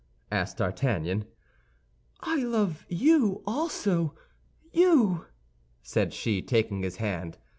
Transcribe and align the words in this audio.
asked 0.31 0.57
D'Artagnan. 0.57 1.25
"I 2.21 2.37
love 2.37 2.87
you 2.89 3.43
also, 3.45 4.15
you!" 4.73 5.27
said 5.83 6.11
she, 6.11 6.41
taking 6.41 6.81
his 6.81 6.95
hand. 6.95 7.37